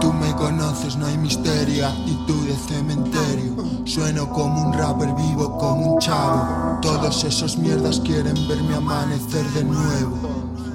Tú 0.00 0.12
me 0.12 0.34
conoces, 0.34 0.96
no 0.96 1.06
hay 1.06 1.16
misterio, 1.18 1.86
actitud 1.86 2.48
de 2.48 2.56
cementerio. 2.56 3.52
Sueno 3.84 4.28
como 4.28 4.66
un 4.66 4.72
rapper 4.72 5.12
vivo, 5.14 5.56
como 5.56 5.94
un 5.94 6.00
chavo. 6.00 6.80
Todos 6.82 7.22
esos 7.22 7.56
mierdas 7.58 8.00
quieren 8.00 8.34
verme 8.48 8.74
amanecer 8.74 9.46
de 9.50 9.64
nuevo. 9.64 10.18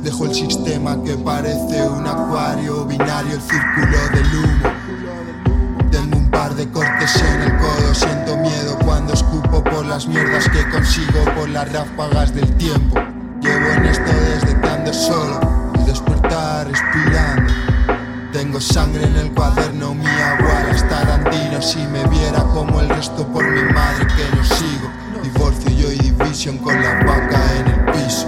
Dejo 0.02 0.26
el 0.26 0.34
sistema 0.34 1.04
que 1.04 1.16
parece 1.18 1.90
un 1.90 2.08
acuario 2.08 2.86
binario, 2.86 3.34
el 3.34 3.42
círculo 3.42 3.98
del 4.14 4.36
humo. 4.38 4.70
Tengo 5.92 6.18
un 6.18 6.32
par 6.32 6.56
de 6.56 6.70
cortes 6.72 7.22
en 7.22 7.42
el 7.42 7.58
codo, 7.58 7.94
siento 7.94 8.38
miedo 8.38 8.78
cuando 8.86 9.14
escupo 9.14 9.62
por 9.64 9.86
las 9.86 10.08
mierdas 10.08 10.48
que 10.50 10.70
consigo, 10.70 11.26
por 11.36 11.50
las 11.50 11.72
ráfagas 11.74 12.34
del 12.34 12.56
tiempo. 12.56 12.96
Llevo 13.42 13.68
en 13.76 13.86
esto 13.86 14.12
de 14.12 14.27
Tengo 18.58 18.74
sangre 18.74 19.04
en 19.04 19.16
el 19.16 19.32
cuaderno, 19.34 19.94
mi 19.94 20.08
abuela 20.08 20.72
está 20.74 21.02
Tarantino 21.02 21.62
si 21.62 21.78
me 21.78 22.04
viera 22.08 22.40
como 22.56 22.82
el 22.82 22.90
resto 22.90 23.24
por 23.28 23.48
mi 23.48 23.62
madre 23.72 24.08
que 24.08 24.36
no 24.36 24.44
sigo. 24.44 24.90
Divorcio 25.22 25.70
yo 25.70 25.92
y 25.92 25.98
división 26.00 26.58
con 26.58 26.74
la 26.82 26.96
vaca 27.06 27.40
en 27.60 27.68
el 27.68 27.86
piso. 27.92 28.28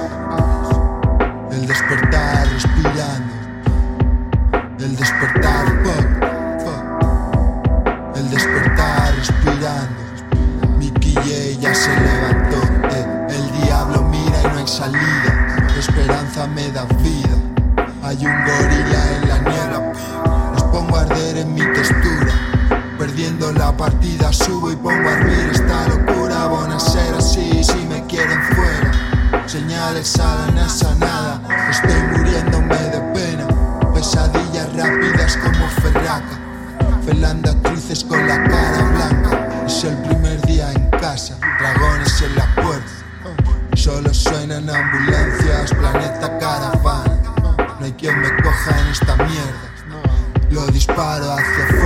El 1.51 1.65
despertar 1.65 2.47
respirando. 2.47 3.33
El 4.77 4.95
despertar 4.95 5.65
fuck, 5.83 6.07
fuck. 6.63 8.15
El 8.15 8.29
despertar 8.29 9.15
respirando. 9.15 9.99
Mi 10.77 10.91
quille 10.91 11.57
ya 11.57 11.73
se 11.73 11.89
levantó. 11.89 12.61
eh. 12.91 13.27
El 13.31 13.63
diablo 13.63 14.03
mira 14.03 14.41
y 14.43 14.47
no 14.53 14.59
hay 14.59 14.67
salida. 14.67 15.57
Esperanza 15.75 16.45
me 16.45 16.69
da 16.69 16.85
vida. 17.01 17.35
Hay 18.03 18.17
un 18.17 18.45
gorila 18.45 19.17
en 19.23 19.28
arder 20.99 21.37
en 21.37 21.53
mi 21.53 21.61
textura. 21.61 22.33
Perdiendo 22.97 23.51
la 23.53 23.75
partida 23.75 24.31
subo 24.33 24.71
y 24.71 24.75
pongo 24.75 25.07
a 25.07 25.13
hervir 25.13 25.49
esta 25.51 25.87
locura. 25.87 26.47
Bonasera 26.47 27.17
así 27.17 27.63
si 27.63 27.77
me 27.85 28.05
quieren 28.07 28.41
fuera. 28.53 29.47
Señales 29.47 30.19
a 30.19 30.35
la 30.35 30.51
NASA 30.51 30.95
nada. 30.95 31.41
Estoy 31.69 32.01
muriéndome 32.17 32.75
de 32.75 32.99
pena. 33.13 33.47
Pesadillas 33.93 34.73
rápidas 34.75 35.37
como 35.37 35.67
ferraca. 35.81 36.39
Felando 37.05 37.51
actrices 37.51 38.03
con 38.03 38.27
la 38.27 38.43
cara 38.43 38.81
blanca. 38.93 39.65
Es 39.65 39.83
el 39.83 39.97
primer 40.03 40.41
día 40.41 40.71
en 40.73 40.89
casa. 40.91 41.37
Dragones 41.59 42.21
en 42.21 42.35
la 42.35 42.55
puerta. 42.55 42.91
Solo 43.75 44.13
suenan 44.13 44.69
ambulancias, 44.69 45.73
planeta 45.73 46.37
caravana. 46.37 47.17
No 47.79 47.85
hay 47.85 47.93
quien 47.93 48.19
me 48.19 48.29
coja 48.43 48.77
en 48.81 48.87
esta 48.87 49.15
mierda. 49.15 49.78
Lo 50.51 50.65
disparo 50.67 51.33
hacia. 51.33 51.78